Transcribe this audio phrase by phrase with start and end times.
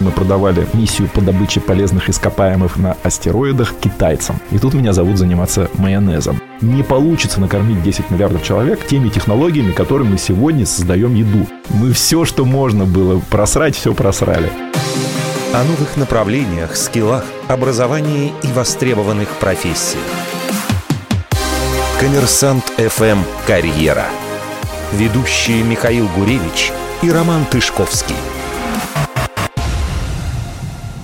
[0.00, 4.38] Мы продавали миссию по добыче полезных ископаемых на астероидах китайцам.
[4.52, 6.40] И тут меня зовут заниматься майонезом.
[6.60, 11.46] Не получится накормить 10 миллиардов человек теми технологиями, которыми мы сегодня создаем еду.
[11.70, 14.50] Мы все, что можно было просрать, все просрали.
[15.52, 20.02] О новых направлениях, скиллах, образовании и востребованных профессиях.
[21.98, 24.06] Коммерсант ФМ «Карьера».
[24.92, 26.72] Ведущие Михаил Гуревич
[27.02, 28.14] и Роман Тышковский.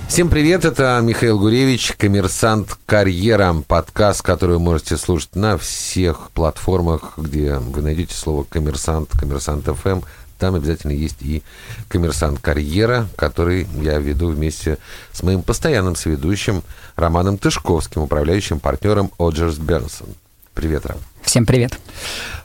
[0.07, 7.13] Всем привет, это Михаил Гуревич, коммерсант «Карьера», подкаст, который вы можете слушать на всех платформах,
[7.17, 10.01] где вы найдете слово «коммерсант», «коммерсант ФМ»,
[10.37, 11.43] там обязательно есть и
[11.87, 14.77] коммерсант карьера, который я веду вместе
[15.11, 16.63] с моим постоянным соведущим
[16.95, 20.07] Романом Тышковским, управляющим партнером Оджерс Бернсон.
[20.53, 20.97] Привет, Ром.
[21.23, 21.79] Всем привет.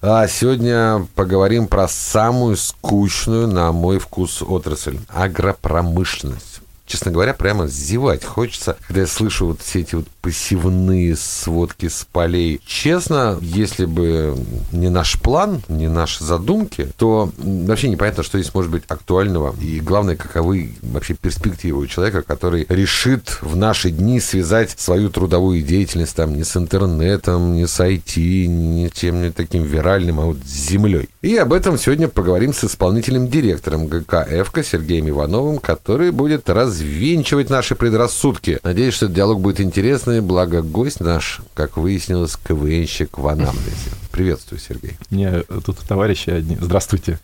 [0.03, 8.25] А сегодня поговорим про самую скучную, на мой вкус, отрасль– агропромышленность честно говоря, прямо зевать
[8.25, 12.61] хочется, когда я слышу вот все эти вот посевные сводки с полей.
[12.67, 14.37] Честно, если бы
[14.73, 19.55] не наш план, не наши задумки, то вообще непонятно, что здесь может быть актуального.
[19.61, 25.63] И главное, каковы вообще перспективы у человека, который решит в наши дни связать свою трудовую
[25.63, 30.69] деятельность там не с интернетом, не с IT, не чем-нибудь таким виральным, а вот с
[30.69, 31.09] землей.
[31.23, 36.49] И об этом сегодня поговорим с исполнительным директором ГК «Эвка» Сергеем Ивановым, который будет
[36.81, 38.59] развенчивать наши предрассудки.
[38.63, 43.91] Надеюсь, что диалог будет интересный благо гость наш, как выяснилось, КВНщик в анамнезе.
[44.11, 44.97] Приветствую, Сергей.
[45.11, 47.19] Мне тут товарищи одни, здравствуйте,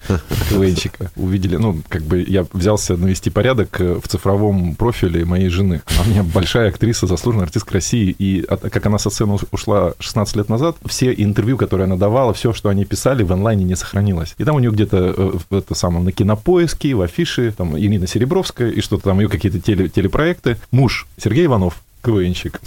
[0.51, 5.83] КВНщика, увидели, ну, как бы я взялся навести порядок э, в цифровом профиле моей жены.
[5.87, 10.37] Она у меня большая актриса, заслуженная артистка России, и как она со сцены ушла 16
[10.37, 14.35] лет назад, все интервью, которые она давала, все, что они писали, в онлайне не сохранилось.
[14.39, 18.07] И там у нее где-то э, в это самом на кинопоиске, в афише, там Ирина
[18.07, 20.57] Серебровская, и что-то там, ее какие-то теле, телепроекты.
[20.71, 22.61] Муж Сергей Иванов, КВНщик.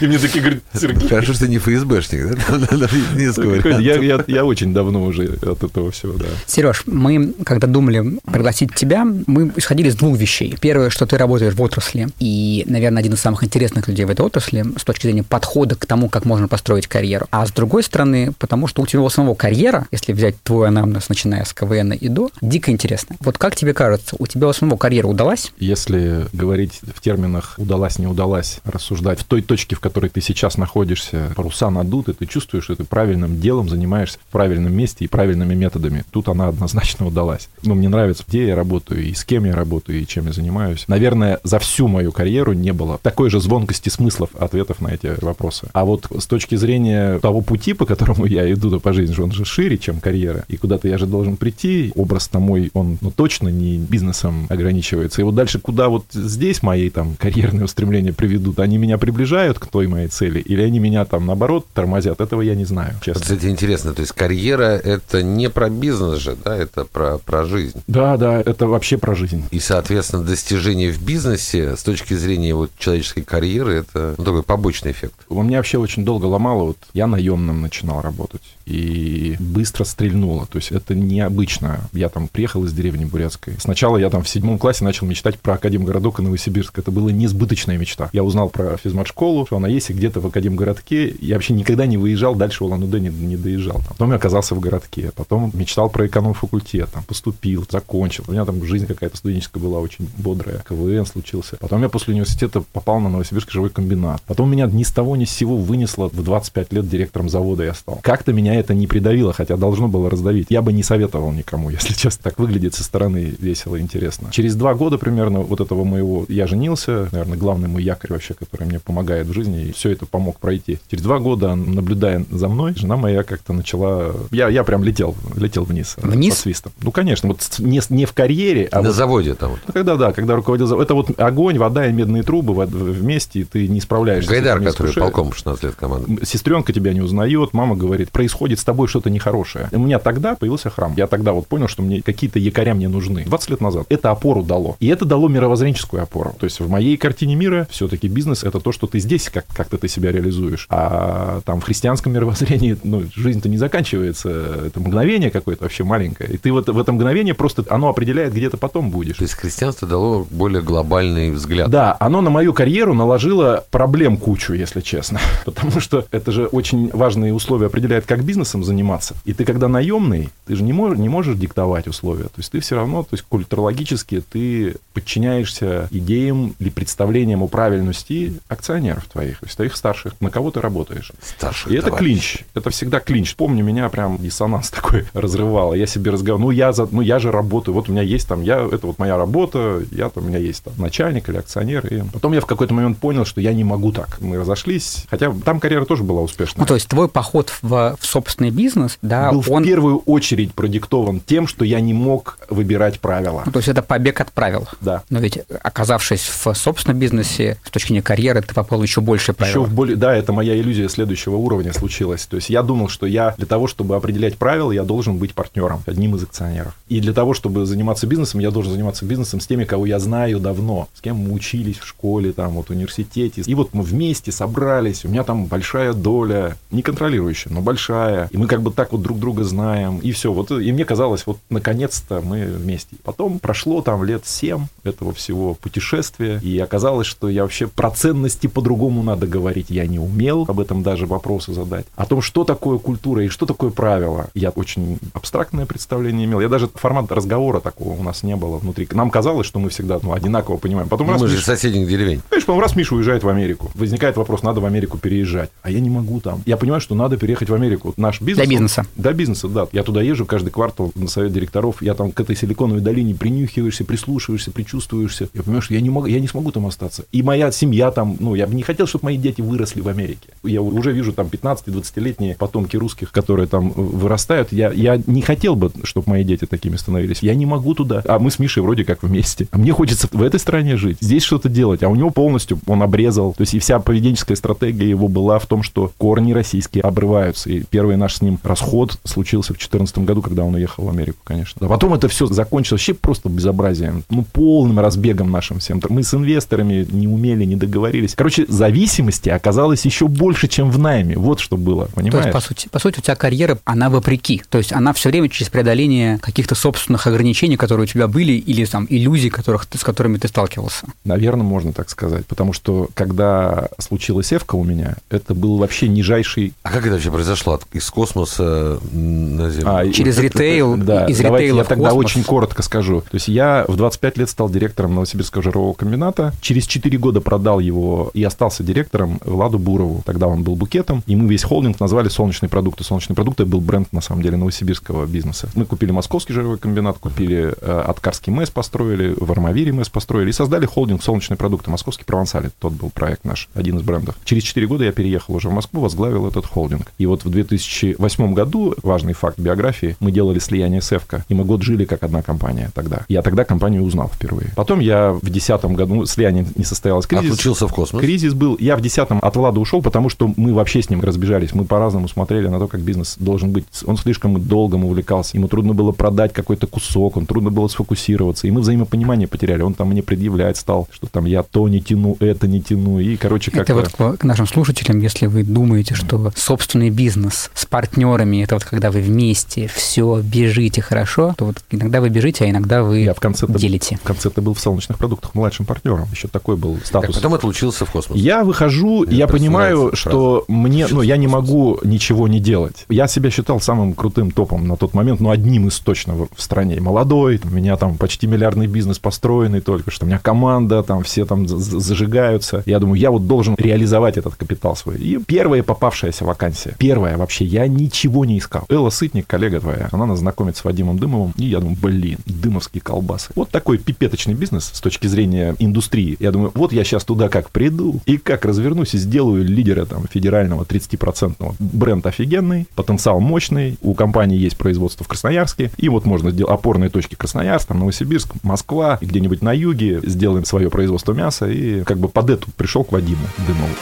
[0.00, 1.08] И мне такие говорят, Сергей...
[1.08, 3.78] Хорошо, что не ФСБшник, да?
[3.78, 6.26] Я, я, я очень давно уже от этого всего, да.
[6.46, 10.56] Сереж, мы, когда думали пригласить тебя, мы исходили из двух вещей.
[10.60, 14.24] Первое, что ты работаешь в отрасли, и, наверное, один из самых интересных людей в этой
[14.24, 17.26] отрасли с точки зрения подхода к тому, как можно построить карьеру.
[17.30, 21.44] А с другой стороны, потому что у тебя самого карьера, если взять твой анамнез, начиная
[21.44, 23.16] с КВН и до, дико интересно.
[23.20, 25.52] Вот как тебе кажется, у тебя у самого карьера удалась?
[25.58, 30.56] Если говорить в терминах удалась, не удалась, рассуждать в той точке, в которой ты сейчас
[30.56, 35.54] находишься, паруса надуты, ты чувствуешь, что ты правильным делом занимаешься в правильном месте и правильными
[35.54, 36.04] методами.
[36.10, 37.48] Тут она однозначно удалась.
[37.62, 40.84] Ну, мне нравится, где я работаю, и с кем я работаю, и чем я занимаюсь.
[40.86, 45.68] Наверное, за всю мою карьеру не было такой же звонкости смыслов ответов на эти вопросы.
[45.72, 49.44] А вот с точки зрения того пути, по которому я иду по жизни, он же
[49.44, 51.92] шире, чем карьера, и куда-то я же должен прийти.
[51.96, 55.20] Образ на мой, он ну, точно не бизнесом ограничивается.
[55.20, 59.58] И вот дальше, куда вот здесь мои там карьерные карьерные устремления приведут, они меня приближают
[59.58, 63.22] к той моей цели, или они меня там, наоборот, тормозят, этого я не знаю, честно.
[63.22, 67.82] Кстати, интересно, то есть карьера– это не про бизнес же, да, это про, про жизнь.
[67.86, 69.44] Да, да, это вообще про жизнь.
[69.50, 74.92] И, соответственно, достижение в бизнесе с точки зрения вот человеческой карьеры– это ну, такой побочный
[74.92, 75.14] эффект.
[75.28, 80.56] У меня вообще очень долго ломало, вот я наемным начинал работать, и быстро стрельнуло, то
[80.56, 81.88] есть это необычно.
[81.92, 83.54] Я там приехал из деревни Бурятской.
[83.58, 86.78] Сначала я там в седьмом классе начал мечтать про Академгородок и Новосибирск.
[86.78, 88.10] Это несбыточно несбыточная мечта.
[88.12, 91.14] Я узнал про физмат-школу, что она есть и где-то в Академгородке.
[91.20, 93.76] Я вообще никогда не выезжал дальше Улан-Удэ, не, не доезжал.
[93.76, 93.86] Там.
[93.88, 95.12] Потом я оказался в городке.
[95.14, 96.90] Потом мечтал про эконом-факультет.
[96.92, 98.24] Там поступил, закончил.
[98.26, 100.64] У меня там жизнь какая-то студенческая была очень бодрая.
[100.68, 101.56] КВН случился.
[101.60, 104.22] Потом я после университета попал на Новосибирский живой комбинат.
[104.26, 106.08] Потом меня ни с того ни с сего вынесло.
[106.08, 108.00] В 25 лет директором завода я стал.
[108.02, 110.46] Как-то меня это не придавило, хотя должно было раздавить.
[110.50, 112.24] Я бы не советовал никому, если честно.
[112.24, 114.28] Так выглядит со стороны весело и интересно.
[114.32, 116.26] Через два года примерно вот этого моего...
[116.28, 120.06] Я женился, наверное, главный мой якорь вообще, который мне помогает в жизни, и все это
[120.06, 120.78] помог пройти.
[120.90, 124.14] Через два года, наблюдая за мной, жена моя как-то начала...
[124.30, 125.96] Я, я прям летел, летел вниз.
[125.98, 126.34] Э, вниз?
[126.34, 126.72] По свистам.
[126.80, 128.96] Ну, конечно, вот не, не в карьере, а На вот...
[128.96, 129.52] заводе там.
[129.66, 130.84] Ну, когда, да, когда руководил заводом.
[130.84, 134.30] Это вот огонь, вода и медные трубы вместе, и ты не справляешься.
[134.30, 136.24] Гайдар, который полком 16 лет команды.
[136.24, 139.68] Сестренка тебя не узнает, мама говорит, происходит с тобой что-то нехорошее.
[139.72, 140.94] У меня тогда появился храм.
[140.96, 143.24] Я тогда вот понял, что мне какие-то якоря мне нужны.
[143.24, 143.86] 20 лет назад.
[143.88, 144.76] Это опору дало.
[144.80, 146.34] И это дало мировоззренческую опору.
[146.38, 149.78] То есть в моей картине мира все-таки бизнес– это то, что ты здесь, как, как-то
[149.78, 150.66] ты себя реализуешь.
[150.70, 154.28] А там в христианском мировоззрении ну, жизнь-то не заканчивается.
[154.66, 156.30] Это мгновение какое-то вообще маленькое.
[156.30, 159.16] И ты вот в это мгновение просто, оно определяет, где ты потом будешь.
[159.16, 161.70] То есть христианство дало более глобальный взгляд.
[161.70, 165.20] Да, оно на мою карьеру наложило проблем кучу, если честно.
[165.44, 169.14] Потому что это же очень важные условия определяет, как бизнесом заниматься.
[169.24, 172.24] И ты, когда наемный, ты же не, мож, не можешь диктовать условия.
[172.24, 178.34] То есть ты все равно, то есть культурологически ты подчиняешься идеям или представлениям о правильности
[178.48, 181.12] акционеров твоих, то есть твоих старших, на кого ты работаешь.
[181.38, 182.14] Старших И это товарищей.
[182.14, 182.38] клинч.
[182.54, 183.34] Это всегда клинч.
[183.36, 185.72] Помню, меня прям диссонанс такой разрывало.
[185.72, 188.42] Я себе разговаривал, ну я, за, ну я же работаю, вот у меня есть там,
[188.42, 191.86] я, это вот моя работа, я там, у меня есть там начальник или акционер.
[191.86, 194.20] И потом я в какой-то момент понял, что я не могу так.
[194.20, 196.60] Мы разошлись, хотя там карьера тоже была успешная.
[196.60, 199.62] Ну, то есть твой поход в, в собственный бизнес, да, был он...
[199.62, 203.42] в первую очередь продиктован тем, что я не мог выбирать правила.
[203.46, 204.68] Ну, то есть это побег от правил.
[204.80, 205.02] Да.
[205.10, 209.62] Но ведь оказавшись в собственном бизнесе, с точки зрения карьеры, ты попал еще больше правил.
[209.62, 212.26] Еще в более, да, это моя иллюзия следующего уровня случилась.
[212.26, 215.82] То есть я думал, что я для того, чтобы определять правила, я должен быть партнером,
[215.86, 216.74] одним из акционеров.
[216.88, 220.40] И для того, чтобы заниматься бизнесом, я должен заниматься бизнесом с теми, кого я знаю
[220.40, 223.42] давно, с кем мы учились в школе, там, вот, в университете.
[223.46, 228.05] И вот мы вместе собрались, у меня там большая доля, не контролирующая, но большая.
[228.30, 229.98] И мы как бы так вот друг друга знаем.
[229.98, 230.32] И все.
[230.32, 232.96] Вот, и мне казалось, вот наконец-то мы вместе.
[233.04, 238.46] Потом прошло там лет семь этого всего путешествия, и оказалось, что я вообще про ценности
[238.46, 239.66] по-другому надо говорить.
[239.70, 241.86] Я не умел об этом даже вопросы задать.
[241.96, 244.28] О том, что такое культура и что такое правила.
[244.34, 246.40] Я очень абстрактное представление имел.
[246.40, 248.88] Я даже формат разговора такого у нас не было внутри.
[248.92, 250.88] Нам казалось, что мы всегда ну, одинаково понимаем.
[250.88, 252.22] Потом Ну, раз мы же Миша- из соседних деревень.
[252.28, 255.50] Знаешь, по-моему, раз Миша уезжает в Америку, возникает вопрос, надо в Америку переезжать.
[255.62, 256.42] А я не могу там.
[256.46, 257.94] Я понимаю, что надо переехать в Америку.
[257.96, 258.46] Наш бизнес...
[258.46, 258.80] Для бизнеса.
[258.80, 259.66] он- Для бизнеса, да.
[259.72, 261.82] Я туда езжу каждый квартал на совет директоров.
[261.82, 265.28] Я там к этой силиконовой долине принюхиваешься, прислушиваешься, причувствуешься.
[265.34, 267.04] Я понимаю, что я не, могу, я не смогу там остаться.
[267.12, 270.28] И моя семья там, ну, я бы не хотел, чтобы мои дети выросли в Америке.
[270.44, 274.52] Я уже вижу там 15-20-летние потомки русских, которые там вырастают.
[274.52, 277.20] Я, я не хотел бы, чтобы мои дети такими становились.
[277.22, 278.02] Я не могу туда.
[278.06, 279.48] А мы с Мишей вроде как вместе.
[279.50, 281.82] А мне хочется в этой стране жить, здесь что-то делать.
[281.82, 283.32] А у него полностью он обрезал.
[283.34, 287.50] То есть и вся поведенческая стратегия его была в том, что корни российские обрываются.
[287.50, 291.18] И первый наш с ним расход случился в 2014 году, когда он уехал в Америку,
[291.22, 291.64] конечно.
[291.64, 294.02] А потом это все закончилось вообще просто безобразием.
[294.10, 295.80] Ну, полным разбегом нашим всем.
[295.88, 298.14] Мы с инвесторами не умели, не договорились.
[298.14, 301.16] Короче, зависимости оказалось еще больше, чем в найме.
[301.16, 302.26] Вот что было, То понимаешь?
[302.26, 304.42] есть, по сути, по сути, у тебя карьера, она вопреки.
[304.48, 308.64] То есть она все время через преодоление каких-то собственных ограничений, которые у тебя были, или
[308.64, 310.86] там иллюзий, которых с которыми ты сталкивался.
[311.04, 312.26] Наверное, можно так сказать.
[312.26, 316.54] Потому что, когда случилась Эвка у меня, это был вообще нижайший...
[316.62, 317.60] А как это вообще произошло?
[317.76, 319.68] Из космоса на Землю?
[319.68, 322.04] А, Через ритейл, Да, из давайте ритейла я в тогда космос.
[322.06, 323.02] очень коротко скажу.
[323.02, 326.32] То есть я в 25 лет стал директором Новосибирского жирового комбината.
[326.40, 330.02] Через 4 года продал его и остался директором Владу Бурову.
[330.06, 331.02] Тогда он был букетом.
[331.06, 332.82] И мы весь холдинг назвали «Солнечные продукты».
[332.82, 335.50] «Солнечные продукты» был бренд, на самом деле, новосибирского бизнеса.
[335.54, 340.32] Мы купили Московский жировой комбинат, купили э, Откарский МЭС построили, в Армавире МЭС построили и
[340.32, 341.70] создали холдинг «Солнечные продукты».
[341.70, 344.14] Московский провансаль, тот был проект наш, один из брендов.
[344.24, 346.92] Через 4 года я переехал уже в Москву, возглавил этот холдинг.
[346.96, 347.30] И вот в
[347.66, 352.02] 2008 году, важный факт биографии, мы делали слияние с Эвко, и мы год жили как
[352.02, 353.02] одна компания тогда.
[353.08, 354.52] Я тогда компанию узнал впервые.
[354.56, 357.26] Потом я в 2010 году, ну, слияние не состоялось, кризис.
[357.26, 358.00] Отлучился в космос.
[358.00, 358.56] Кризис был.
[358.58, 361.52] Я в 10-м от Влада ушел, потому что мы вообще с ним разбежались.
[361.52, 363.64] Мы по-разному смотрели на то, как бизнес должен быть.
[363.84, 365.36] Он слишком долго увлекался.
[365.36, 368.46] Ему трудно было продать какой-то кусок, он трудно было сфокусироваться.
[368.46, 369.62] И мы взаимопонимание потеряли.
[369.62, 372.98] Он там мне предъявлять стал, что там я то не тяну, это не тяну.
[372.98, 377.64] И, короче, как Это вот к нашим слушателям, если вы думаете, что собственный бизнес с
[377.64, 382.50] партнерами, это вот когда вы вместе все бежите хорошо, то вот иногда вы бежите, а
[382.50, 383.96] иногда вы я в конце делите.
[383.96, 386.06] в конце ты был в солнечных продуктах младшим партнером.
[386.12, 387.16] Еще такой был Так, статус.
[387.16, 388.18] потом отлучился в космос.
[388.18, 392.84] Я выхожу, Мне я понимаю, что мне, ну, я не могу ничего не делать.
[392.90, 396.42] Я себя считал самым крутым топом на тот момент, ну, одним из точно в, в
[396.42, 396.78] стране.
[396.80, 401.24] Молодой, у меня там почти миллиардный бизнес построенный только что, у меня команда, там все
[401.24, 402.62] там за- за- зажигаются.
[402.66, 404.96] Я думаю, я вот должен реализовать этот капитал свой.
[404.98, 408.64] И первая попавшаяся вакансия, первая вообще, я ничего не искал.
[408.68, 412.80] Элла Сытник, коллега твоя, она нас знакомит с Вадимом Дымовым, и я думаю, блин, дымовские
[412.80, 413.30] колбасы.
[413.34, 416.16] Вот такой пипеточный бизнес с точки зрения индустрии.
[416.20, 420.04] Я думаю, вот я сейчас туда как приду, и как развернусь и сделаю лидера там
[420.10, 421.54] федерального 30-процентного.
[421.58, 426.90] Бренд офигенный, потенциал мощный, у компании есть производство в Красноярске, и вот можно сделать опорные
[426.90, 432.08] точки Красноярск, там, Новосибирск, Москва, где-нибудь на юге сделаем свое производство мяса, и как бы
[432.08, 433.74] под эту пришел к Вадиму Дымову.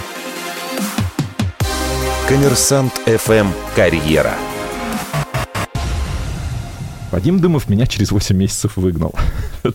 [2.27, 4.54] Коммерсант ФМ «Карьера».
[7.15, 9.15] Вадим Дымов меня через 8 месяцев выгнал.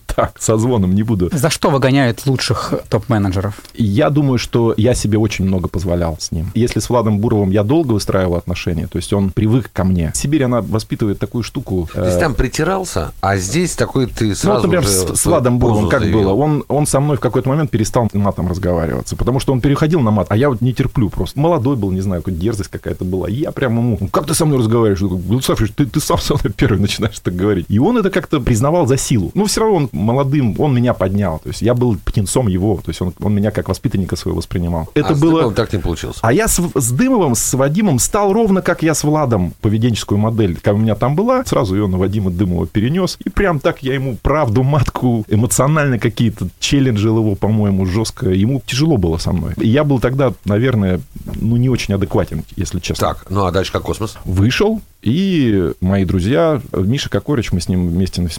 [0.05, 1.29] Так, со звоном не буду.
[1.31, 3.55] За что выгоняют лучших топ-менеджеров?
[3.74, 6.51] Я думаю, что я себе очень много позволял с ним.
[6.53, 10.12] Если с Владом Буровым я долго выстраивал отношения, то есть он привык ко мне.
[10.13, 11.89] Сибирь, она воспитывает такую штуку.
[11.93, 15.58] То есть э, там притирался, а здесь такой ты Ну, сразу вот, например, с, Владом
[15.58, 16.19] Буровым как заявил.
[16.24, 16.34] было?
[16.34, 20.12] Он, он со мной в какой-то момент перестал матом разговариваться, потому что он переходил на
[20.12, 21.39] мат, а я вот не терплю просто.
[21.39, 23.29] Молодой был, не знаю, какая дерзость какая-то была.
[23.29, 25.01] И я прям ему, «Ну, как ты со мной разговариваешь?
[25.01, 27.65] Ильич, ты, ты сам со мной первый начинаешь так говорить.
[27.69, 29.31] И он это как-то признавал за силу.
[29.33, 31.39] Ну, все равно он молодым, он меня поднял.
[31.39, 34.89] То есть я был птенцом его, то есть он, он меня как воспитанника своего воспринимал.
[34.95, 35.31] Это а было...
[35.31, 36.17] Дымовым так не получилось.
[36.21, 39.53] А я с, с Дымовым, с Вадимом стал ровно как я с Владом.
[39.62, 43.17] Поведенческую модель, как у меня там была, сразу ее на Вадима Дымова перенес.
[43.24, 48.29] И прям так я ему правду, матку, эмоционально какие-то челленджил его, по-моему, жестко.
[48.29, 49.53] Ему тяжело было со мной.
[49.57, 51.01] Я был тогда, наверное,
[51.39, 53.09] ну, не очень адекватен, если честно.
[53.09, 54.17] Так, ну а дальше как космос?
[54.25, 58.29] Вышел, и мои друзья, Миша Кокорич, мы с ним вместе на,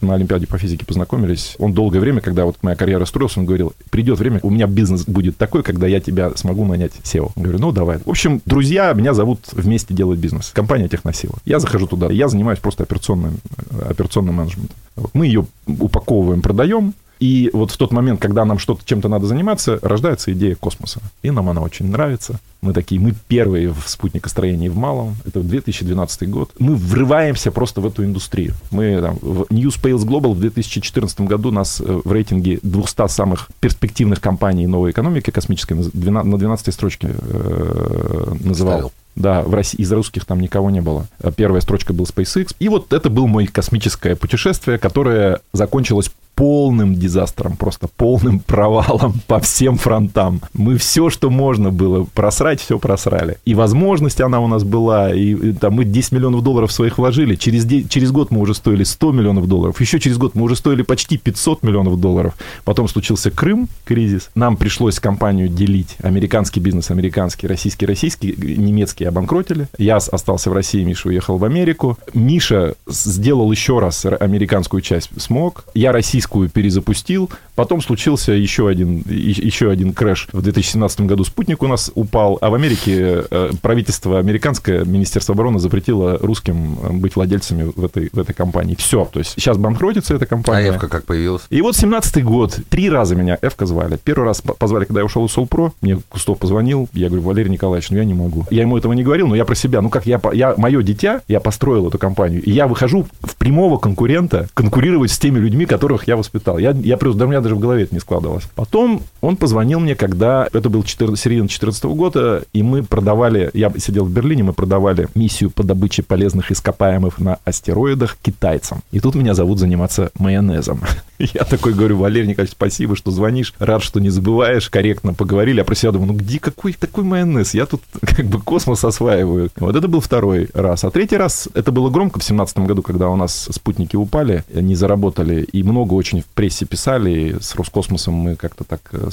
[0.00, 1.56] на Олимпиаде по физике познакомились.
[1.58, 5.04] Он долгое время, когда вот моя карьера строилась, он говорил, придет время, у меня бизнес
[5.04, 7.32] будет такой, когда я тебя смогу нанять SEO.
[7.36, 7.98] Я говорю, ну давай.
[7.98, 10.52] В общем, друзья меня зовут вместе делать бизнес.
[10.54, 11.34] Компания Техносила.
[11.44, 13.38] Я захожу туда, я занимаюсь просто операционным,
[13.86, 14.76] операционным менеджментом.
[15.12, 19.78] Мы ее упаковываем, продаем, и вот в тот момент, когда нам что-то чем-то надо заниматься,
[19.82, 21.00] рождается идея космоса.
[21.22, 22.40] И нам она очень нравится.
[22.62, 25.16] Мы такие, мы первые в спутникостроении в малом.
[25.26, 26.50] Это 2012 год.
[26.58, 28.54] Мы врываемся просто в эту индустрию.
[28.70, 33.48] Мы там, в New Space Global в 2014 году нас э, в рейтинге 200 самых
[33.60, 38.78] перспективных компаний новой экономики космической на 12 на 12 строчке э, называл.
[38.78, 38.92] Ставил.
[39.16, 41.06] Да, в России, из русских там никого не было.
[41.36, 42.54] Первая строчка был SpaceX.
[42.58, 49.40] И вот это было мое космическое путешествие, которое закончилось полным дизастром, просто полным провалом по
[49.40, 50.40] всем фронтам.
[50.54, 53.36] Мы все, что можно было просрать, все просрали.
[53.44, 57.34] И возможность она у нас была, и, и там мы 10 миллионов долларов своих вложили.
[57.34, 59.78] Через, через год мы уже стоили 100 миллионов долларов.
[59.82, 62.34] Еще через год мы уже стоили почти 500 миллионов долларов.
[62.64, 64.30] Потом случился Крым, кризис.
[64.34, 65.96] Нам пришлось компанию делить.
[66.02, 69.68] Американский бизнес, американский, российский, российский, немецкий обанкротили.
[69.78, 71.98] Я остался в России, Миша уехал в Америку.
[72.14, 75.64] Миша сделал еще раз американскую часть смог.
[75.74, 77.30] Я российскую перезапустил.
[77.60, 80.28] Потом случился еще один, еще один crash.
[80.32, 85.58] В 2017 году спутник у нас упал, а в Америке э, правительство американское, Министерство обороны
[85.58, 88.76] запретило русским э, быть владельцами в этой, в этой компании.
[88.76, 89.06] Все.
[89.12, 90.70] То есть сейчас банкротится эта А компания.
[90.70, 91.42] ЭФКО как появилась?
[91.50, 92.58] И вот 17-й год.
[92.70, 93.98] Три раза меня ЭФКО звали.
[94.02, 95.74] Первый раз по- позвали, когда я ушел из Солпро.
[95.82, 96.88] Мне Кустов позвонил.
[96.94, 98.46] Я говорю, Валерий Николаевич, ну я не могу.
[98.50, 99.82] Я ему этого не говорил, но я про себя.
[99.82, 102.42] Ну как я, я мое дитя, я построил эту компанию.
[102.42, 106.56] И я выхожу в прямого конкурента конкурировать с теми людьми, которых я воспитал.
[106.56, 108.44] Я, я просто, да у меня даже в голове это не складывалось.
[108.54, 113.72] Потом он позвонил мне, когда это был 14, середина 14 года, и мы продавали, я
[113.78, 118.82] сидел в Берлине, мы продавали миссию по добыче полезных ископаемых на астероидах китайцам.
[118.92, 120.80] И тут меня зовут заниматься майонезом.
[121.18, 125.64] Я такой говорю, Валерий Николаевич, спасибо, что звонишь, рад, что не забываешь, корректно поговорили, а
[125.64, 127.54] про себя думаю, ну где какой такой майонез?
[127.54, 129.50] Я тут как бы космос осваиваю.
[129.56, 130.84] Вот это был второй раз.
[130.84, 134.74] А третий раз, это было громко в семнадцатом году, когда у нас спутники упали, не
[134.74, 139.08] заработали, и много очень в прессе писали, с Роскосмосом мы как-то так э,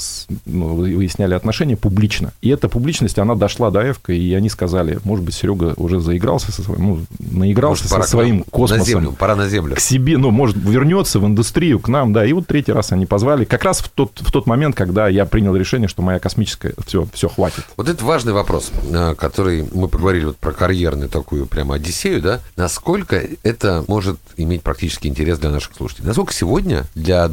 [0.46, 2.32] ну, выясняли отношения публично.
[2.40, 6.52] И эта публичность, она дошла до Эвка, и они сказали, может быть, Серега уже заигрался
[6.52, 9.76] со своим, ну, наигрался Может, со своим космосом На землю, пора на землю.
[9.76, 12.24] к себе, ну, может, вернется в индустрию, к нам, да.
[12.24, 15.24] И вот третий раз они позвали, как раз в тот, в тот момент, когда я
[15.24, 17.64] принял решение, что моя космическая, все, все, хватит.
[17.76, 22.40] Вот это важный вопрос, э, который мы поговорили вот про карьерную такую прямо одиссею, да?
[22.56, 26.08] Насколько это может иметь практический интерес для наших слушателей?
[26.08, 27.28] Насколько сегодня для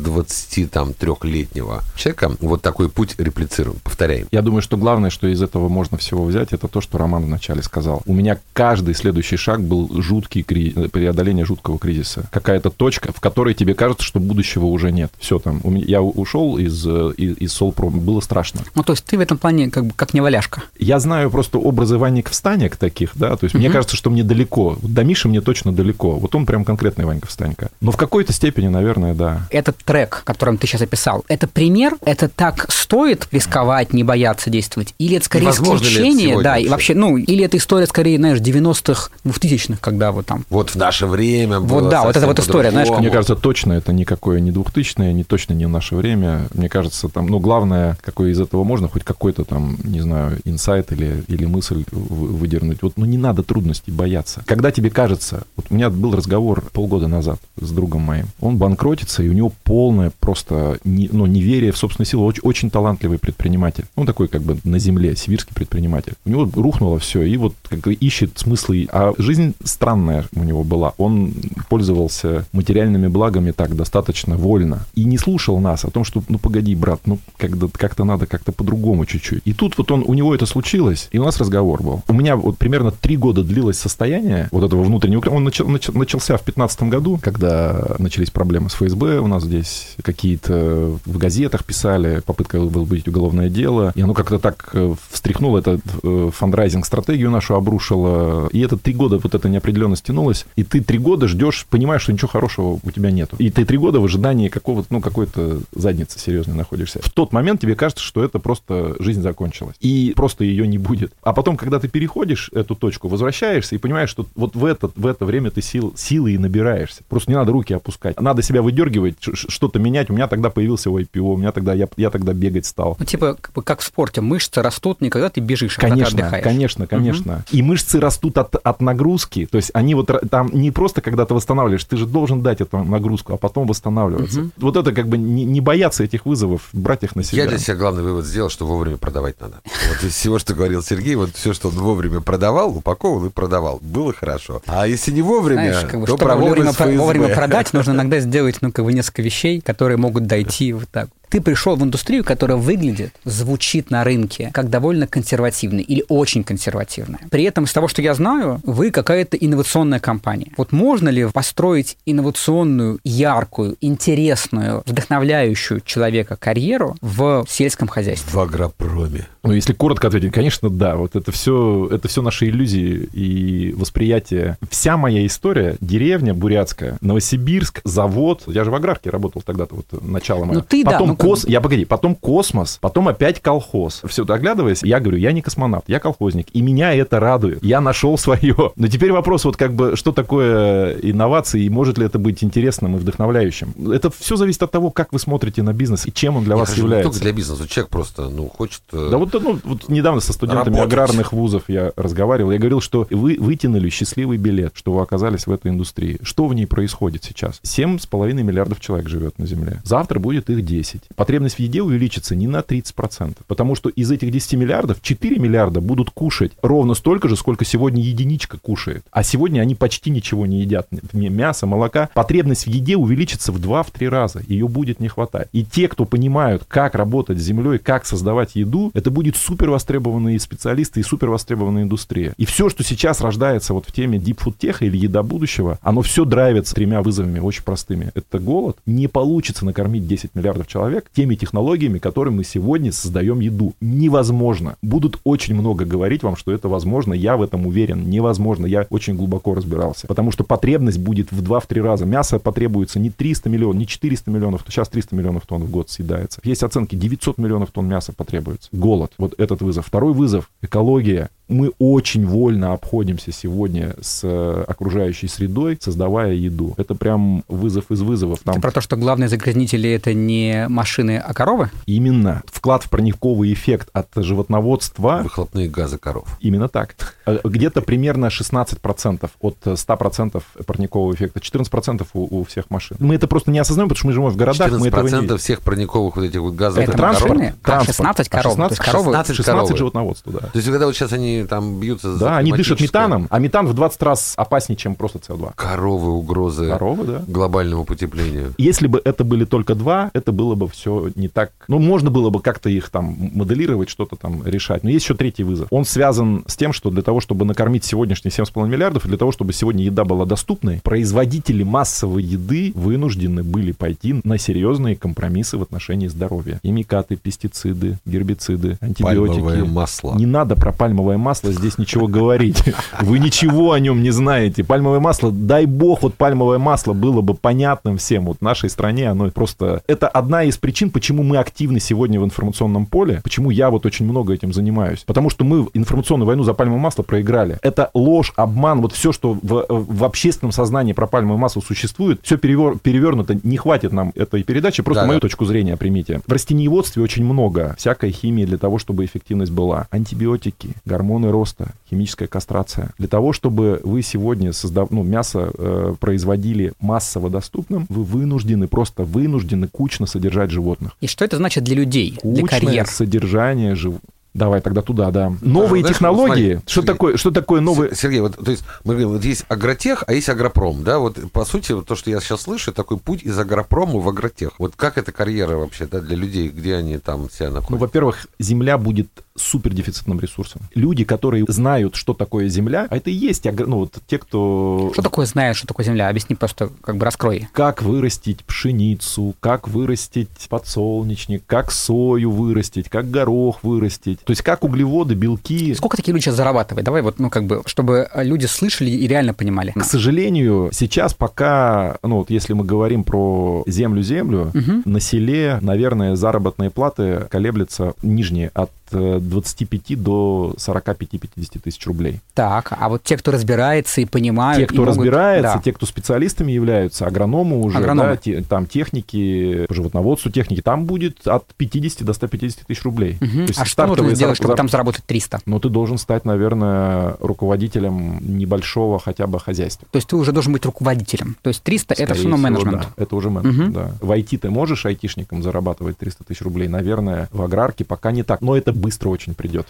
[0.76, 4.28] 23-летнего человека вот такой путь реплицируем, повторяем?
[4.32, 7.64] Я думаю, что главное, что из этого можно всего взять, это то, что Роман вначале
[7.64, 8.02] сказал.
[8.06, 12.28] У меня каждый следующий шаг был жуткий кри- преодоление жуткого кризиса.
[12.32, 15.12] Какая-то точка, в которой тебе кажется, что будущего уже нет.
[15.20, 15.62] Все там.
[15.64, 18.62] У меня, я ушел из, э, из, из Солпром, было страшно.
[18.76, 20.64] Ну, то есть ты в этом плане как бы как не валяшка.
[20.78, 23.74] Я знаю просто образы Ванек Встанек таких, да, то есть мне Мгм.
[23.74, 24.78] кажется, что мне далеко.
[24.82, 26.16] Вот До Миши мне точно далеко.
[26.16, 27.70] Вот он прям конкретный Ванька Встанька.
[27.82, 29.48] Но в какой-то степени, наверное, да.
[29.50, 31.98] Этот трек, которым ты сейчас описал, это пример?
[32.06, 34.94] Это так стоит рисковать, не бояться действовать?
[35.00, 36.30] Или это скорее возможно ли это исключение?
[36.30, 36.94] сегодня да, и вообще?
[36.96, 41.60] ну, или это история скорее, знаешь, 90-х, 2000-х, когда вот там Вот в наше время
[41.60, 43.08] Вот было да, вот эта вот история, знаешь, по-другому.
[43.08, 46.48] Мне кажется, точно это никакое не 2000-е, не точно не в наше время.
[46.54, 50.92] Мне кажется, там, ну, главное, какой из этого можно, хоть какой-то там, не знаю, инсайт
[50.92, 52.82] или, или мысль выдернуть.
[52.82, 54.44] Вот, ну, не надо трудностей бояться.
[54.46, 59.24] Когда тебе кажется, вот у меня был разговор полгода назад с другом моим, он банкротится,
[59.24, 62.26] и у него полное просто не, ну, неверие в собственную силу.
[62.26, 63.86] Очень, очень талантливый предприниматель.
[63.96, 66.14] Он такой как бы на земле, сибирский предприниматель.
[66.26, 68.88] У него рухнуло все, и вот как бы ищет смыслы.
[68.92, 70.94] А жизнь странная у него была.
[70.98, 71.34] Он
[71.70, 74.86] пользовался материальными благами так достаточно вольно.
[74.96, 78.52] И не слушал нас о том, что, ну, погоди, брат, ну, как-то как надо как-то
[78.52, 79.42] по-другому чуть-чуть.
[79.46, 82.04] И тут вот он, у него это случилось, и у нас разговор был.
[82.08, 85.22] У меня вот примерно три года длилось состояние вот этого внутреннего...
[85.30, 89.96] Он начал, начал, начался в 2015 году, когда начались проблемы с ФСБ, у нас здесь
[90.02, 95.80] какие-то в газетах писали, попытка возбудить уголовное дело, и оно как-то так э, встряхнуло это
[96.04, 100.98] э, фандрайзинг-стратегию нашу обрушило, и это три года вот эта неопределенность тянулась, и ты три
[100.98, 103.36] года ждешь, понимаешь, что ничего хорошего у тебя нету.
[103.40, 107.00] И ты три года в ожидании какого-то, ну, какой-то задницы серьезной находишься.
[107.02, 109.76] В тот момент тебе кажется, что это просто жизнь закончилась.
[109.80, 111.14] И просто ее не будет.
[111.22, 115.06] А потом, когда ты переходишь эту точку, возвращаешься и понимаешь, что вот в это, в
[115.06, 117.04] это время ты сил, силы и набираешься.
[117.08, 118.20] Просто не надо руки опускать.
[118.20, 120.10] Надо себя выдергивать, что-то менять.
[120.10, 122.98] У меня тогда появился IPO, у меня тогда, я, я тогда бегать стал.
[123.00, 126.18] Ну, типа, как, как в спорте, мышцы растут не когда ты бежишь, а конечно, когда
[126.18, 126.44] ты отдыхаешь.
[126.44, 127.34] Конечно, конечно.
[127.36, 127.44] Угу.
[127.52, 129.46] И мышцы растут от, от нагрузки.
[129.46, 132.84] То есть они вот там не просто когда ты восстанавливаешь, ты же должен дать эту
[132.84, 134.42] нагрузку, а потом восстанавливаться.
[134.42, 134.52] Угу.
[134.58, 137.44] Вот это как бы не, не бояться этих вызовов, брать их на себя.
[137.44, 139.62] Я для себя главный вывод сделал, что вовремя продавать надо.
[139.64, 143.80] Вот из всего, что говорил Сергей, вот все, что он вовремя продавал, упаковывал и продавал.
[143.82, 144.62] Было хорошо.
[144.66, 146.98] А если не вовремя, Знаешь, как бы, то чтобы вовремя, с ФСБ.
[146.98, 151.10] вовремя продать, нужно иногда сделать, ну, как бы несколько вещей, которые могут дойти вот так.
[151.30, 157.20] Ты пришел в индустрию, которая выглядит, звучит на рынке как довольно консервативная или очень консервативная.
[157.30, 160.52] При этом, из того, что я знаю, вы какая-то инновационная компания.
[160.56, 168.32] Вот можно ли построить инновационную, яркую, интересную, вдохновляющую человека карьеру в сельском хозяйстве?
[168.32, 169.28] В агропроме.
[169.44, 170.96] Ну, если коротко ответить, конечно, да.
[170.96, 174.58] Вот это все, это все наши иллюзии и восприятие.
[174.70, 178.44] Вся моя история, деревня бурятская, Новосибирск, завод.
[178.48, 180.56] Я же в аграрке работал тогда-то, вот начало мое.
[180.56, 181.46] Ну, ты, потом да, ну, кос...
[181.48, 184.02] Я, погоди, потом космос, потом опять колхоз.
[184.08, 186.48] Все, оглядываясь, я говорю, я не космонавт, я колхозник.
[186.54, 187.64] И меня это радует.
[187.64, 188.72] Я нашел свое.
[188.76, 192.96] Но теперь вопрос, вот как бы, что такое инновации, и может ли это быть интересным
[192.96, 193.74] и вдохновляющим?
[193.92, 196.60] Это все зависит от того, как вы смотрите на бизнес и чем он для Я
[196.60, 197.08] вас является.
[197.10, 197.68] Не только для бизнеса.
[197.68, 198.82] Человек просто, ну, хочет...
[198.92, 200.94] э, Да вот, ну, вот недавно со студентами Работать.
[200.94, 202.52] аграрных вузов я разговаривал.
[202.52, 206.20] Я говорил, что вы вытянули счастливый билет, что вы оказались в этой индустрии.
[206.22, 207.60] Что в ней происходит сейчас?
[207.64, 209.82] 7,5 миллиардов человек живет на Земле.
[209.84, 211.02] Завтра будет их 10.
[211.16, 213.38] Потребность в еде увеличится не на 30%.
[213.48, 218.02] Потому что из этих 10 миллиардов 4 миллиарда будут кушать ровно столько же, сколько сегодня
[218.02, 219.06] единичка кушает.
[219.12, 220.88] А сегодня они почти ничего не едят.
[221.14, 222.10] Мясо, молока.
[222.14, 224.42] Потребность в еде увеличится в 2-3 раза.
[224.48, 225.50] Ее будет не хватать.
[225.52, 230.40] И те, кто понимают, как работать с землей, как создавать еду, это будет супер востребованные
[230.40, 232.34] специалисты и супер востребованная индустрия.
[232.38, 236.02] И все, что сейчас рождается вот в теме Deep Food Tech или еда будущего, оно
[236.02, 238.12] все драйвится тремя вызовами очень простыми.
[238.14, 238.78] Это голод.
[238.86, 243.74] Не получится накормить 10 миллиардов человек теми технологиями, которыми мы сегодня создаем еду.
[243.82, 244.76] Невозможно.
[244.82, 247.14] Будут очень много говорить вам, что это возможно.
[247.14, 248.10] Я в этом уверен.
[248.10, 248.66] Невозможно.
[248.66, 250.08] Я очень глубоко разбирался.
[250.08, 252.06] Потому что потребность будет в 2-3 раза.
[252.06, 254.64] Мясо потребуется не 300 миллионов, не 400 миллионов.
[254.68, 256.42] Сейчас 300 миллионов тонн в год съедается.
[256.44, 258.70] Есть оценки, 900 миллионов тонн мяса потребуется.
[258.72, 259.12] Голод.
[259.18, 259.86] Вот этот вызов.
[259.86, 261.30] Второй вызов– экология.
[261.48, 266.74] Мы очень вольно обходимся сегодня с э, окружающей средой, создавая еду.
[266.78, 268.40] Это прям вызов из вызовов.
[268.44, 269.30] Там Ты про то, что главные
[269.76, 271.70] загрязнители это не машины, а коровы?
[271.86, 276.28] именно вклад в парниковый эффект от животноводства Выхлопные газы коров.
[276.40, 276.96] Именно так.
[277.26, 282.98] Э, Где-то примерно 16% от 100% парникового эффекта, 14% у, у всех машин.
[283.00, 285.22] Мы это просто не осознаем, потому что мы живем в городах, мы этого не 14%
[285.22, 285.38] видим.
[285.38, 286.80] всех парниковых вот этих вот газов.
[286.84, 287.54] Это транспорт, машины?
[287.64, 287.96] А, транспорт.
[287.98, 288.54] 16 коров.
[288.54, 289.78] А То есть коровы- 16 16 коровы.
[289.78, 290.40] животноводства, да.
[290.40, 293.68] То есть, когда вот сейчас они там бьются за Да, они дышат метаном, а метан
[293.68, 295.54] в 20 раз опаснее, чем просто СО2.
[295.56, 297.22] Коровы, угрозы Коровы, да.
[297.28, 298.54] глобальному потеплению.
[298.58, 301.52] Если бы это были только два, это было бы все не так.
[301.68, 304.84] Ну, можно было бы как-то их там моделировать, что-то там решать.
[304.84, 305.68] Но есть еще третий вызов.
[305.72, 309.32] Он связан с тем, что для того, чтобы накормить сегодняшние 7,5 миллиардов, и для того,
[309.32, 315.62] чтобы сегодня еда была доступной, производители массовой еды вынуждены были пойти на серьезные компромиссы в
[315.62, 316.60] отношении здоровья.
[316.64, 319.40] Химикаты, пестициды, гербициды, антибиотики.
[319.40, 320.16] Пальмовое масло.
[320.16, 322.64] Не надо про пальмовое масло здесь ничего говорить.
[323.02, 324.64] Вы ничего о нем не знаете.
[324.64, 328.26] Пальмовое масло, дай бог, вот пальмовое масло было бы понятным всем.
[328.26, 329.55] Вот в нашей стране оно просто...
[329.62, 334.06] Это одна из причин, почему мы активны сегодня в информационном поле, почему я вот очень
[334.06, 335.04] много этим занимаюсь.
[335.06, 337.58] Потому что мы информационную войну за пальмовое масло проиграли.
[337.62, 342.38] Это ложь, обман, вот все, что в, в общественном сознании про пальмовое масло существует, все
[342.38, 345.22] перевер, перевернуто не хватит нам этой передачи, просто Да, мою да.
[345.22, 346.22] точку зрения примите.
[346.26, 349.88] В растениеводстве очень много всякой химии для того, чтобы эффективность была.
[349.92, 352.92] Антибиотики, гормоны роста, химическая кастрация.
[352.98, 354.92] Для того, чтобы вы сегодня создав...
[354.92, 360.96] ну, мясо э, производили массово доступным, вы вынуждены, просто вынуждены кучно содержать животных.
[361.02, 362.88] И что это значит для людей, для Кучное карьер?
[362.88, 364.15] содержание животных.
[364.36, 365.32] Давай тогда туда, да.
[365.42, 366.54] Новые знаешь, технологии.
[366.56, 367.18] смотри, что Сергей, такое?
[367.18, 367.96] Что такое новые?
[367.96, 371.46] Сергей, вот, то есть, мы говорим, вот есть агротех, а есть агропром, да, вот, по
[371.46, 374.52] сути, вот то, что я сейчас слышу, такой путь из агропрома в агротех.
[374.60, 377.82] Вот как эта карьера вообще, да, для людей, где они там себя Ну, находят?
[377.82, 380.62] во-первых, земля будет супер дефицитным ресурсом.
[380.76, 384.90] Люди, которые знают, что такое земля, а это и есть, агр- ну, вот те, кто...
[384.94, 386.10] Что такое знаешь, что такое земля?
[386.10, 387.48] Объясни просто, как бы раскрой.
[387.54, 394.20] Как вырастить пшеницу, как вырастить подсолнечник, как сою вырастить, как горох вырастить.
[394.26, 395.74] То есть как углеводы, белки.
[395.76, 396.84] Сколько такие люди сейчас зарабатывают?
[396.86, 399.72] Давай вот, ну, как бы, чтобы люди слышали и реально понимали.
[399.72, 404.82] К сожалению, сейчас пока, ну вот если мы говорим про землю-землю, Мгм.
[404.86, 408.72] на селе, наверное, заработные платы колеблются нижние от
[409.20, 412.20] 25 до 45-50 тысяч рублей.
[412.34, 414.60] Так, а вот те, кто разбирается и понимают...
[414.62, 415.62] те, кто могут- разбирается, да.
[415.62, 418.10] те, кто специалистами являются, агрономы уже, Агрономы.
[418.10, 423.18] да, те- там техники, по животноводству техники, там будет от 50 до 150 тысяч рублей.
[423.20, 423.32] Мгм.
[423.46, 425.40] То есть А что нужно сделать, чтобы зар- там заработать 300?
[425.46, 429.88] Ну, ты должен стать, наверное, руководителем небольшого хотя бы хозяйства.
[429.92, 431.38] То есть ты уже должен быть руководителем.
[431.42, 432.88] То есть 300 это Скорее все равно менеджмент.
[432.96, 433.04] да.
[433.04, 433.74] это уже менеджмент, Мгм.
[433.74, 433.92] да.
[434.02, 436.68] В IT ты можешь айтишником зарабатывать 300 тысяч рублей?
[436.68, 439.68] Наверное, в аграрке пока не так, но это быстро очень придет.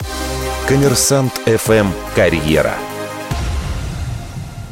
[0.67, 2.73] Коммерсант ФМ «Карьера».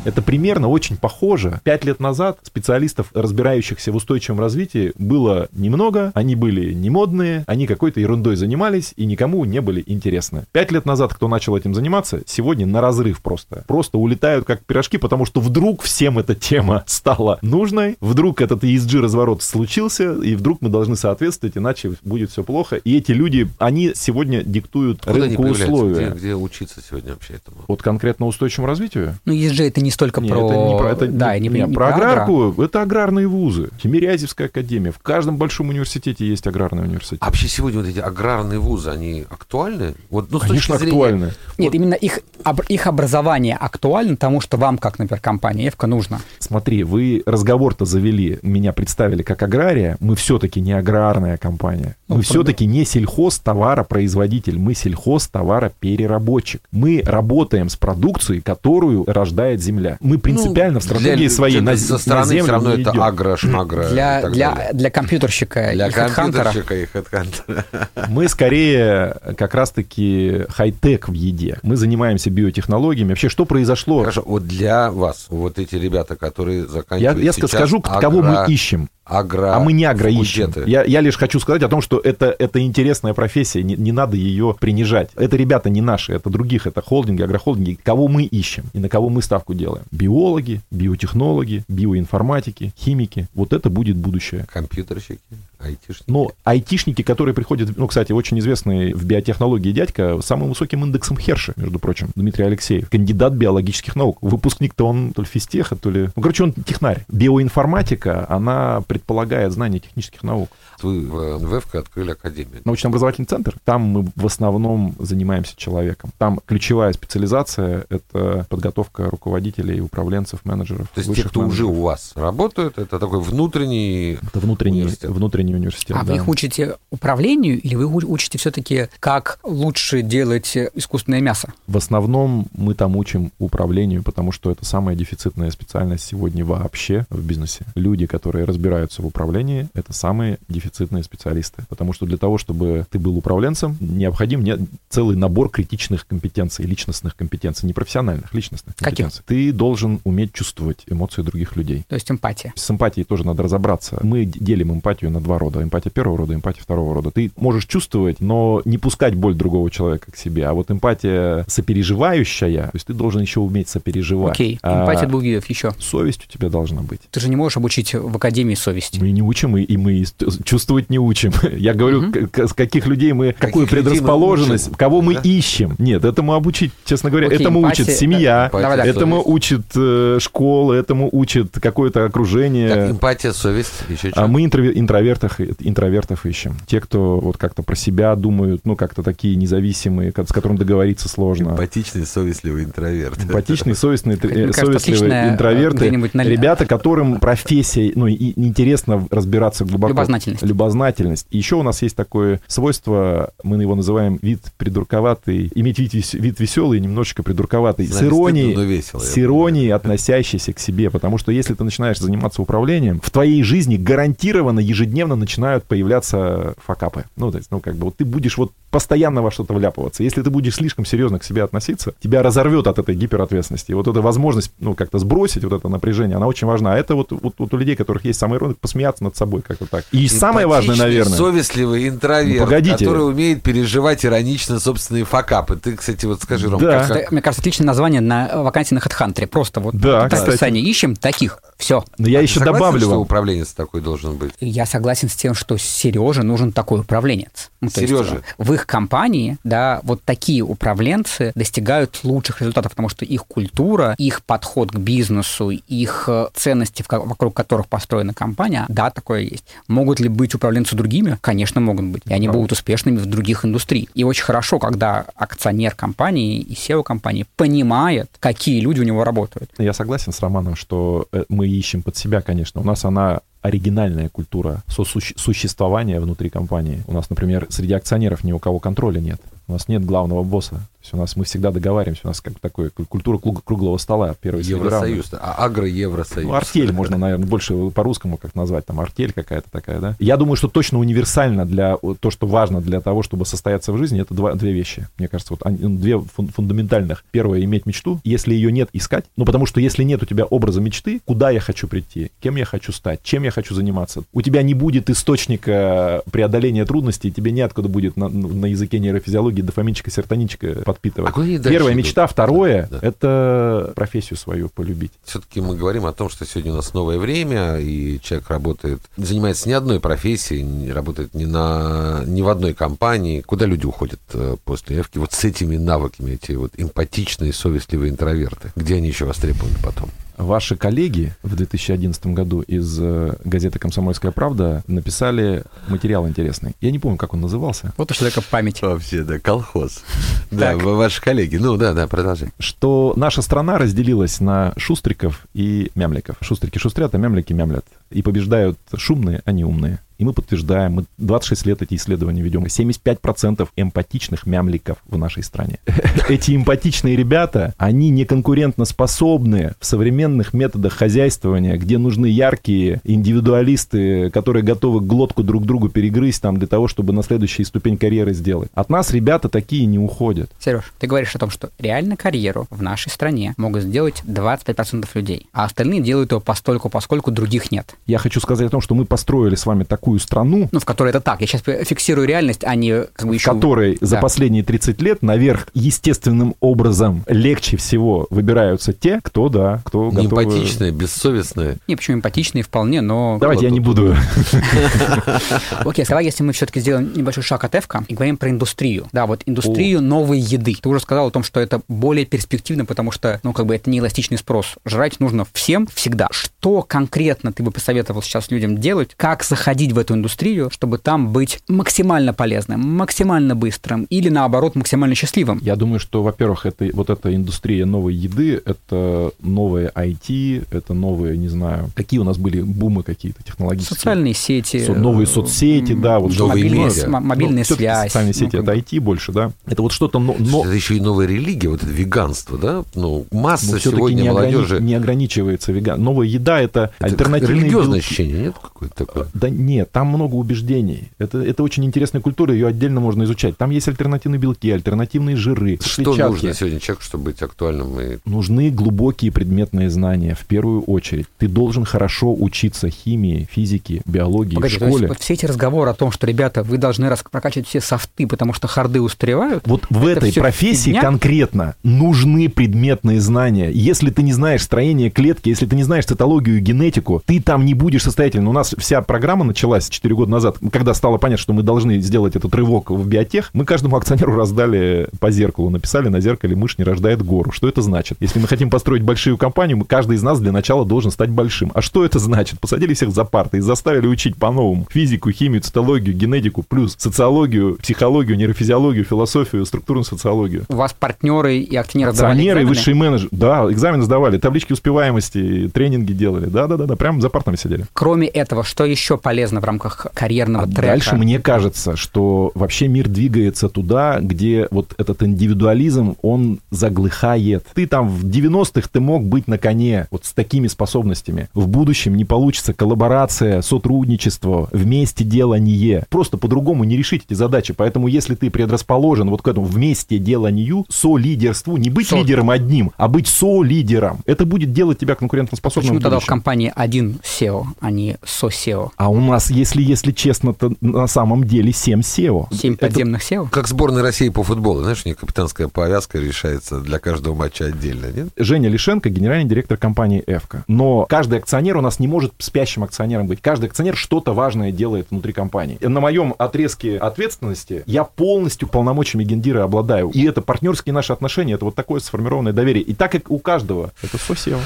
[0.06, 1.62] Это примерно очень похоже.
[1.64, 7.68] Пять лет назад специалистов, разбирающихся в устойчивом развитии, было немного, они были не модные, они
[7.68, 10.46] какой-то ерундой занимались и никому не были интересны.
[10.52, 13.64] Пять лет назад, кто начал этим заниматься, сегодня на разрыв просто.
[13.68, 19.42] Просто улетают как пирожки, потому что вдруг всем эта тема стала нужной, вдруг этот ESG-разворот
[19.42, 22.76] случился, и вдруг мы должны соответствовать, иначе будет все плохо.
[22.76, 26.10] И эти люди, они сегодня диктуют Откуда рынку условия.
[26.10, 27.58] Где, где учиться сегодня вообще этому?
[27.68, 29.18] Вот конкретно устойчивому развитию?
[29.26, 30.46] Ну, ESG это не столько Не, про...
[30.46, 33.70] это не про, это да, не, не, не не про аграрку, это аграрные вузы.
[33.82, 34.92] Тимирязевская академия.
[34.92, 37.20] В каждом большом университете есть аграрный университет.
[37.22, 39.94] А вообще сегодня вот эти аграрные вузы, они актуальны?
[40.10, 41.26] Вот, ну, Конечно, зрения- актуальны.
[41.58, 45.88] Нет, Вот- именно их, об- их образование актуально тому, что вам, как, например, компания Эвка,
[45.88, 46.20] нужно.
[46.40, 49.98] Смотри, вы разговор-то завели, меня представили как агрария.
[50.00, 51.96] Мы все-таки не аграрная компания.
[52.08, 52.26] Ну, Мы правда.
[52.26, 54.58] все-таки не сельхозтоваропроизводитель.
[54.58, 56.62] Мы сельхозтоваропереработчик.
[56.72, 59.83] Мы работаем с продукцией, которую рождает земля.
[60.00, 62.76] Мы принципиально в Ну, стратегии для- своей для- на, со на стороны землю все равно
[62.76, 63.02] не это идем.
[63.02, 64.70] агро, шмагро Для, для, далее.
[64.74, 67.66] для компьютерщика Для и компьютерщика и хедхантера.
[68.10, 71.58] Мы скорее как раз-таки хай-тек в еде.
[71.64, 73.10] Мы занимаемся биотехнологиями.
[73.10, 74.00] Вообще, что произошло?
[74.02, 78.46] Хорошо, вот для вас, вот эти ребята, которые Я, заканчивают я сейчас скажу, кого агро-
[78.46, 78.90] мы ищем.
[79.06, 80.52] агро- А мы не агро ищем.
[80.66, 84.16] Я, я лишь хочу сказать о том, что это, это интересная профессия, не, не надо
[84.16, 85.10] ее принижать.
[85.16, 87.78] Это ребята не наши, это других, это холдинги, агрохолдинги.
[87.84, 89.73] Кого мы ищем и на кого мы ставку делаем?
[89.92, 93.28] Биологи, биотехнологи, биоинформатики, химики.
[93.34, 94.46] Вот это будет будущее.
[94.52, 95.20] Компьютерщики,
[95.64, 96.10] айтишники.
[96.10, 101.18] Но айтишники, которые приходят, ну, кстати, очень известный в биотехнологии дядька, с самым высоким индексом
[101.18, 104.18] Херша, между прочим, Дмитрий Алексеев, кандидат биологических наук.
[104.22, 106.10] Выпускник-то он то ли физтеха, то ли...
[106.16, 107.06] Ну, короче, он технарь.
[107.08, 110.50] Биоинформатика, она предполагает знание технических наук.
[110.82, 112.62] Вы в НВФ открыли академию.
[112.66, 116.12] Научно-образовательный центр, там мы в основном занимаемся человеком.
[116.18, 120.88] Там ключевая специализация— это подготовка руководителей, управленцев, менеджеров.
[120.94, 121.72] То есть те, кто уже менеджеров.
[121.72, 124.18] у вас работают, это такой внутренний...
[124.22, 125.10] Это внутренний университет.
[125.54, 125.98] Внутренний университет.
[125.98, 126.12] А да.
[126.12, 131.54] вы их учите управлению или вы учите все-таки, как лучше делать искусственное мясо?
[131.68, 137.22] В основном мы там учим управлению, потому что это самая дефицитная специальность сегодня вообще в
[137.22, 137.66] бизнесе.
[137.76, 141.64] Люди, которые разбираются в управлении, это самые дефицитные специалисты.
[141.70, 147.16] Потому что для того, чтобы ты был управленцем, необходим не- целый набор критичных компетенций, личностных
[147.16, 148.86] компетенций, не профессиональных, личностных Каких?
[148.86, 149.24] компетенций.
[149.26, 151.86] Ты должен уметь чувствовать эмоции других людей.
[151.88, 152.54] То есть эмпатия.
[152.56, 154.00] С эмпатией тоже надо разобраться.
[154.04, 155.62] Мы делим эмпатию на два рода.
[155.64, 157.12] Эмпатия первого рода, эмпатия второго рода.
[157.12, 160.46] Ты можешь чувствовать, но не пускать боль другого человека к себе.
[160.48, 164.34] А вот эмпатия сопереживающая, то есть ты должен еще уметь сопереживать.
[164.34, 165.72] Окей, А эмпатия двух видов еще.
[165.80, 167.02] Совесть у тебя должна быть.
[167.12, 169.00] Ты же не можешь обучить в академии совести.
[169.00, 170.04] Мы не учим, и, и мы
[170.44, 171.32] чувствовать не учим.
[171.58, 175.76] Я говорю, к- с каких людей мы, какую предрасположенность, кого мы ищем.
[175.78, 178.90] Нет, этому обучить, честно говоря, Окей, этому эмпатия- учит семья, Эмпатия, давай.
[178.90, 179.30] этому совесть.
[179.30, 182.70] учит э, школа, этому учит какое-то окружение.
[182.70, 186.58] Так, эмпатия, совесть, еще А мы интроверты и интровертов ищем.
[186.66, 191.50] Те, кто вот как-то про себя думают, ну, как-то такие независимые, с которым договориться сложно.
[191.52, 193.24] Эмпатичный, совестливый интроверт.
[193.24, 195.92] Эмпатичные, совестные, э, кажется, совестливые э, интроверты.
[196.14, 199.90] на- Ребята, которым профессия, ну, и интересно разбираться глубоко.
[199.94, 200.44] Любознательность.
[200.44, 201.28] Любознательность.
[201.32, 206.40] И еще у нас есть такое свойство, мы его называем вид придурковатый, иметь вид, вид
[206.40, 207.86] веселый, немножечко придурковатый.
[207.88, 210.90] Знать С иронией, весело, с иронией относящийся к себе.
[210.90, 217.06] Потому что если ты начинаешь заниматься управлением, в твоей жизни гарантированно ежедневно начинают появляться факапы.
[217.16, 220.04] Ну, то есть, ну, как бы, вот ты будешь вот постоянно во что-то вляпываться.
[220.04, 223.72] Если ты будешь слишком серьезно к себе относиться, тебя разорвет от этой гиперответственности.
[223.72, 226.74] И вот эта возможность, ну, как-то сбросить вот это напряжение, она очень важна.
[226.74, 229.68] А это вот, вот, вот у людей, у которых есть самоирония, посмеяться над собой как-то
[229.68, 229.86] так.
[229.92, 231.16] И самое важное, наверное...
[231.18, 232.78] совестливый интроверт, Ну, погодите.
[232.78, 235.56] который умеет переживать иронично собственные факапы.
[235.56, 236.88] Ты, кстати, вот скажи, Ром, Да.
[236.88, 239.28] как- Это, мне кажется, отличное название на вакансии на HeadHunter.
[239.28, 240.30] Просто вот Да, так кстати.
[240.32, 241.40] описание ищем таких.
[241.58, 241.84] Все.
[242.00, 243.00] Но я А ты еще согласен, добавлю что вам.
[243.02, 244.32] управленец такой должен быть?
[244.40, 247.52] Я согласен с тем, что Сереже нужен такой управленец.
[247.62, 247.94] Ну, то есть,
[248.38, 254.24] в их компании, да, вот такие управленцы достигают лучших результатов, потому что их культура, их
[254.24, 259.46] подход к бизнесу, их э, ценности, вокруг которых построена компания, да, такое есть.
[259.68, 261.18] Могут ли быть управленцы другими?
[261.22, 262.04] Конечно, могут быть.
[262.06, 263.90] И они будут успешными в других индустриях.
[263.94, 269.52] И очень хорошо, когда акционер компании и SEO компании понимает, какие люди у него работают.
[269.58, 272.62] Я согласен с Романом, что э, мы ищем под себя, конечно.
[272.62, 276.82] У нас она оригинальная культура сосуще- существования внутри компании.
[276.88, 279.22] У нас, например, среди акционеров ни у кого контроля нет.
[279.48, 280.62] У нас нет главного босса.
[280.84, 282.02] То есть у нас мы всегда договариваемся.
[282.04, 284.16] У нас как бы культура круг- круглого стола.
[284.20, 284.44] Первый.
[284.44, 286.28] Евросоюз, а агро-евросоюз.
[286.28, 289.96] Ну, артель можно, наверное, больше по-русскому как назвать, там артель какая-то такая, да.
[290.00, 294.02] Я думаю, что точно универсально для то, что важно для того, чтобы состояться в жизни,
[294.02, 294.90] это два, две вещи.
[294.98, 297.06] Мне кажется, вот ну, две фун- фундаментальных.
[297.12, 298.02] Первое, иметь мечту.
[298.04, 299.06] Если ее нет, искать.
[299.16, 302.44] Ну, потому что если нет у тебя образа мечты, куда я хочу прийти, кем я
[302.44, 307.70] хочу стать, чем я хочу заниматься, у тебя не будет источника преодоления трудностей, тебе неоткуда
[307.70, 311.10] будет на, на языке нейрофизиологии дофаминчика, серотонинчика подпитывать.
[311.10, 311.86] А куда они дальше Первая идут?
[311.86, 312.88] мечта, второе, Да, да.
[312.88, 314.92] это профессию свою полюбить.
[315.06, 319.48] Все-таки мы говорим о том, что сегодня у нас новое время, и человек работает, занимается
[319.48, 323.22] не одной профессией, не работает не, на, не в одной компании.
[323.22, 324.98] Куда люди уходят э, после явки?
[324.98, 328.52] Вот с этими навыками, эти вот эмпатичные, совестливые интроверты.
[328.56, 329.90] Где они еще востребованы потом?
[330.16, 336.56] Ваши коллеги в 2011 году из э, газеты «Комсомольская правда» написали материал интересный.
[336.62, 337.74] Я не помню, как он назывался.
[337.78, 338.62] Вот у человека память.
[338.62, 339.82] Вообще, да, колхоз.
[340.30, 341.38] Да, ваши коллеги.
[341.38, 342.30] Ну, да, да, продолжай.
[342.40, 346.18] Что наша страна разделилась на шустриков и мямликов.
[346.22, 347.66] Шустрики шустрят, а мямлики мямлят.
[347.92, 349.80] И побеждают шумные, а не умные.
[350.04, 352.44] И мы подтверждаем, мы 26 лет эти исследования ведем.
[352.44, 355.60] 75% эмпатичных мямликов в нашей стране.
[356.10, 364.10] Эти эмпатичные ребята, они не конкурентно способны в современных методах хозяйствования, где нужны яркие индивидуалисты,
[364.10, 368.50] которые готовы глотку друг другу перегрызть там для того, чтобы на следующую ступень карьеры сделать.
[368.54, 370.30] От нас ребята такие не уходят.
[370.38, 375.28] Сереж, ты говоришь о том, что реально карьеру в нашей стране могут сделать 25% людей,
[375.32, 377.78] а остальные делают его постольку, поскольку других нет.
[377.88, 380.90] Я хочу сказать о том, что мы построили с вами такую страну, Ну, в которой
[380.90, 381.22] это так.
[381.22, 384.02] Я сейчас фиксирую реальность, а не как бы в ищу- которой за Да.
[384.02, 390.26] последние 30 лет наверх естественным образом легче всего выбираются те, кто, да, кто готовы...
[390.26, 391.58] Неэмпатичные, бессовестные.
[391.68, 393.18] Не, почему эмпатичные вполне, но...
[393.20, 393.96] Давайте я не буду...
[395.66, 398.88] Окей, давай, если мы все-таки сделаем небольшой шаг от Эвка и говорим про индустрию.
[398.92, 400.56] Да, вот индустрию новой еды.
[400.62, 403.70] Ты уже сказал о том, что это более перспективно, потому что, ну, как бы это
[403.70, 404.56] не эластичный спрос.
[404.66, 406.08] Жрать нужно всем всегда.
[406.12, 408.92] Что конкретно ты бы посоветовал сейчас людям делать?
[408.96, 414.96] Как заходить в эту индустрию, чтобы там быть максимально полезным, максимально быстрым или, наоборот, максимально
[414.96, 415.40] счастливым?
[415.42, 421.18] Я думаю, что, во-первых, это вот эта индустрия новой еды, это новые IT, это новые,
[421.18, 423.76] не знаю, какие у нас были бумы какие-то технологические.
[423.78, 424.66] Социальные сети.
[424.66, 426.82] Со- новые э, соцсети, да, вот новые мобильные, медиа.
[426.82, 427.92] с- м- мобильная Ну, связь.
[427.92, 428.54] Социальные ну, сети как это.
[428.54, 429.32] IT больше, да.
[429.46, 432.64] Это вот что-то, но, но Это еще и новая религия, вот это веганство, да?
[432.76, 434.62] Ну, масса но все-таки сегодня не, ограни- молодежи.
[434.62, 435.84] не ограничивается веган.
[435.84, 437.86] Новая еда это, Это альтернативные религиозное белки.
[437.86, 439.08] ощущение, нет какое-то такое?
[439.14, 440.90] Да нет, там много убеждений.
[440.98, 443.38] Это, это очень интересная культура, ее отдельно можно изучать.
[443.38, 446.12] Там есть альтернативные белки, альтернативные жиры, Что клетчатки.
[446.12, 447.80] нужно сегодня человеку, чтобы быть актуальным?
[447.80, 447.98] И...
[448.06, 451.06] Нужны глубокие предметные знания, в первую очередь.
[451.18, 454.88] Ты должен хорошо учиться химии, физике, биологии Погоди, в есть школе.
[454.88, 458.48] вот все эти разговоры о том, что, ребята, вы должны прокачивать все софты, потому что
[458.48, 460.82] харды устаревают, Вот в Это этой профессии фигня?
[460.82, 463.52] конкретно нужны предметные знания.
[463.52, 467.46] Если ты не знаешь строение клетки, если ты не знаешь цитологию и генетику, ты там
[467.46, 468.30] не будешь состоятельным.
[468.30, 471.80] У нас вся программа началась началась 4 года назад, когда стало понятно, что мы должны
[471.80, 476.58] сделать этот рывок в биотех, мы каждому акционеру раздали по зеркалу, написали на зеркале «Мышь
[476.58, 477.32] не рождает гору».
[477.32, 477.98] Что это значит?
[478.00, 481.52] Если мы хотим построить большую компанию, мы, каждый из нас для начала должен стать большим.
[481.54, 482.40] А что это значит?
[482.40, 488.18] Посадили всех за парты и заставили учить по-новому физику, химию, цитологию, генетику, плюс социологию, психологию,
[488.18, 490.46] нейрофизиологию, философию, структурную социологию.
[490.50, 493.10] У вас партнеры и акционеры Акционеры и высшие менеджеры.
[493.12, 496.26] Да, экзамены сдавали, таблички успеваемости, тренинги делали.
[496.26, 497.66] Да-да-да, прям за партами сидели.
[497.74, 500.62] Кроме этого, что еще полезно в рамках карьерного А трека?
[500.62, 507.46] дальше мне кажется, что вообще мир двигается туда, где вот этот индивидуализм, он заглыхает.
[507.54, 511.30] Ты там в 90-х ты мог быть на коне вот с такими способностями.
[511.34, 515.84] В будущем не получится коллаборация, сотрудничество, вместе делание.
[515.90, 517.54] Просто по-другому не решить эти задачи.
[517.54, 522.72] Поэтому если ты предрасположен вот к этому вместе деланию, со-лидерству, не быть Со- лидером одним,
[522.78, 527.46] а быть со-лидером, это будет делать тебя конкурентоспособным Почему в тогда в компании один SEO,
[527.60, 528.70] а не со-SEO?
[528.78, 532.28] А у нас, если, если честно, то на самом деле 7 SEO.
[532.34, 533.28] Семь Это подземных SEO?
[533.30, 534.62] Как сборная России по футболу.
[534.62, 538.10] Знаешь, у них капитанская повязка решается для каждого матча отдельно, нет?
[538.18, 540.44] Женя Лишенко, генеральный директор компании «Эвка».
[540.48, 543.22] Но каждый акционер у нас не может спящим акционером быть.
[543.22, 545.58] Каждый акционер что-то важное делает внутри компании.
[545.62, 549.90] На моем отрезке ответственности я полностью полномочиями гендира обладаю.
[549.90, 552.64] И это партнерские наши отношения, это вот такое сформированное доверие.
[552.64, 554.40] И так как у каждого, это сосео.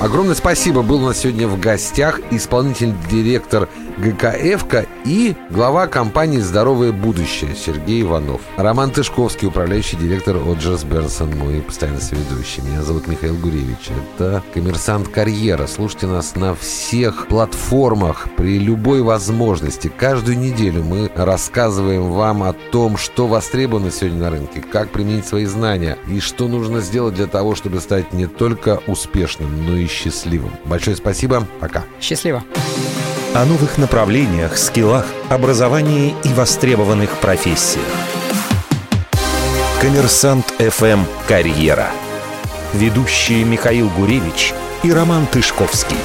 [0.00, 0.82] Огромное спасибо.
[0.82, 8.02] Был у нас сегодня в гостях исполнительный директор ГКФК и глава компании «Здоровое будущее» Сергей
[8.02, 8.40] Иванов.
[8.56, 12.62] Роман Тышковский, управляющий директор Оджерс Бернсон, мой постоянно соведущий.
[12.62, 13.90] Меня зовут Михаил Гуревич.
[14.14, 15.66] Это «Коммерсант Карьера».
[15.66, 19.88] Слушайте нас на всех платформах при любой возможности.
[19.88, 25.46] Каждую неделю мы рассказываем вам о том, что востребовано сегодня на рынке, как применить свои
[25.46, 30.52] знания и что нужно сделать для того, чтобы стать не только успешным, но и счастливым.
[30.64, 31.46] Большое спасибо.
[31.60, 31.84] Пока.
[32.00, 32.44] Счастливо.
[33.34, 37.84] О новых направлениях, скиллах, образовании и востребованных профессиях.
[39.80, 41.88] Коммерсант ФМ «Карьера».
[42.72, 45.96] Ведущие Михаил Гуревич и Роман Тышковский.